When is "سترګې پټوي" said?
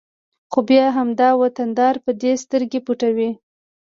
2.43-3.31